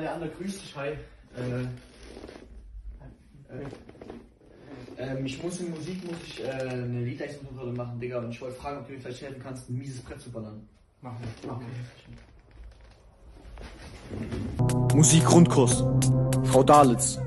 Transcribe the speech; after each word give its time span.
Der 0.00 0.14
andere 0.14 0.30
grüßt 0.30 0.62
dich, 0.62 0.76
hi. 0.76 0.88
Äh, 0.88 1.62
äh, 3.48 3.66
ähm, 4.98 5.26
ich 5.26 5.42
muss 5.42 5.60
in 5.60 5.70
Musik, 5.70 6.04
muss 6.04 6.16
ich 6.26 6.44
äh, 6.44 6.50
eine 6.50 7.04
Liedleistungskontrolle 7.04 7.72
machen, 7.72 8.00
Digga, 8.00 8.18
und 8.18 8.30
ich 8.30 8.40
wollte 8.40 8.56
fragen, 8.56 8.78
ob 8.78 8.86
du 8.86 8.92
mir 8.92 9.00
vielleicht 9.00 9.22
helfen 9.22 9.42
kannst, 9.42 9.68
ein 9.70 9.78
mieses 9.78 10.00
Brett 10.00 10.20
zu 10.20 10.30
ballern. 10.30 10.68
Machen 11.00 11.18
wir. 11.42 11.52
Okay. 11.52 11.64
Musikgrundkurs. 14.94 15.84
Frau 16.44 16.62
Dalitz. 16.62 17.20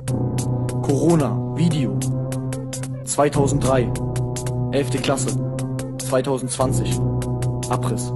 Corona. 0.82 1.56
Video. 1.56 2.00
2003. 3.06 3.92
11. 4.72 5.02
Klasse. 5.02 5.30
2020. 6.00 7.00
Abriss. 7.70 8.12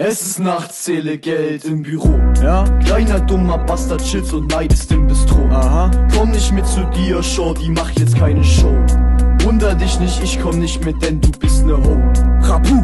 Es 0.00 0.22
ist 0.22 0.38
nachts, 0.38 0.84
zähle 0.84 1.18
Geld 1.18 1.64
im 1.64 1.82
Büro. 1.82 2.20
Ja? 2.40 2.62
Kleiner 2.84 3.18
dummer 3.18 3.58
Bastard 3.58 4.00
chillst 4.00 4.32
und 4.32 4.48
neidest 4.48 4.92
im 4.92 5.08
Bistro. 5.08 5.44
Aha. 5.50 5.90
Komm 6.16 6.30
nicht 6.30 6.52
mit 6.52 6.64
zu 6.68 6.84
dir, 6.94 7.20
Shorty, 7.20 7.68
mach 7.70 7.90
jetzt 7.98 8.16
keine 8.16 8.44
Show. 8.44 8.72
Wunder 9.42 9.74
dich 9.74 9.98
nicht, 9.98 10.22
ich 10.22 10.40
komm 10.40 10.60
nicht 10.60 10.84
mit, 10.84 11.02
denn 11.02 11.20
du 11.20 11.30
bist 11.40 11.66
ne 11.66 11.76
Ho. 11.76 11.96
Rapu. 12.42 12.80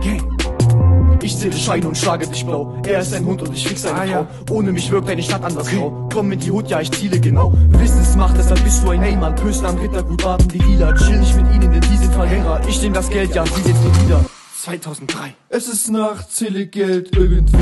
Gang. 0.00 1.18
Ich 1.22 1.36
zähle 1.36 1.52
Scheine 1.52 1.88
und 1.88 1.98
schlage 1.98 2.26
dich 2.26 2.46
blau. 2.46 2.80
Er 2.86 3.00
ist 3.00 3.12
ein 3.12 3.26
Hund 3.26 3.42
und 3.42 3.52
ich 3.52 3.68
fix 3.68 3.82
seine 3.82 3.94
Ah, 3.96 4.04
Frau. 4.06 4.10
ja. 4.10 4.26
Ohne 4.50 4.72
mich 4.72 4.90
wirkt 4.90 5.10
deine 5.10 5.22
Stadt 5.22 5.44
anders 5.44 5.68
grau. 5.68 6.08
Komm 6.10 6.32
in 6.32 6.38
die 6.40 6.50
Hut, 6.50 6.70
ja, 6.70 6.80
ich 6.80 6.90
ziele 6.90 7.20
genau. 7.20 7.52
Wissensmacht, 7.72 8.34
deshalb 8.38 8.64
bist 8.64 8.82
du 8.82 8.88
ein 8.90 9.02
Heymann. 9.02 9.34
Pösten 9.34 9.66
am 9.66 9.76
Rittergut, 9.76 10.24
warten 10.24 10.48
die 10.48 10.58
Lila. 10.58 10.94
Chill 10.94 11.18
nicht 11.18 11.36
mit 11.36 11.52
ihnen, 11.54 11.70
denn 11.70 11.82
die 11.82 11.96
sind 11.98 12.14
Verlierer. 12.14 12.60
Ich 12.66 12.80
nehm 12.80 12.94
das 12.94 13.10
Geld, 13.10 13.34
ja, 13.34 13.44
sie 13.44 13.60
sind 13.60 14.04
wieder. 14.06 14.20
2003. 14.68 15.34
Es 15.48 15.66
ist 15.66 15.90
Nacht, 15.90 16.30
zähle 16.30 16.66
Geld 16.66 17.16
irgendwo. 17.16 17.56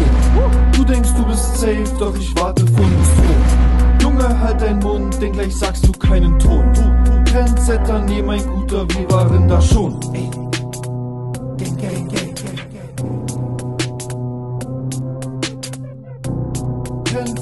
Du 0.72 0.82
denkst, 0.82 1.10
du 1.16 1.24
bist 1.24 1.58
safe, 1.58 1.84
doch 2.00 2.16
ich 2.18 2.34
warte 2.34 2.66
von 2.66 2.90
bis 2.96 3.14
tot. 3.14 4.02
Junge, 4.02 4.40
halt 4.40 4.60
deinen 4.60 4.80
Mund, 4.80 5.22
denn 5.22 5.30
gleich 5.32 5.54
sagst 5.54 5.86
du 5.86 5.92
keinen 5.92 6.36
Ton. 6.40 6.72
Du, 6.74 6.80
du 7.08 7.24
Trendsetter, 7.30 8.00
nee, 8.00 8.20
mein 8.22 8.44
Guter, 8.44 8.88
wir 8.88 9.08
waren 9.08 9.46
da 9.46 9.62
schon. 9.62 10.00
Ey. 10.14 10.28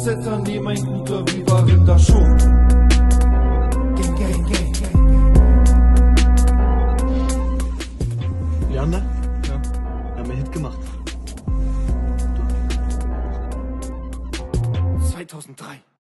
Gang, 0.05 0.43
nee, 0.47 0.61
mein 0.61 0.77
Guter, 0.85 1.25
wir 1.27 1.47
waren 1.47 1.87
da 1.87 1.99
schon. 1.99 2.37
Gang, 3.97 4.15
gang, 4.19 4.47
gang, 4.47 4.73
gang, 4.73 5.33
gang. 5.33 5.55
Leander? 8.71 9.14
gemacht. 10.55 10.79
2003. 15.11 15.94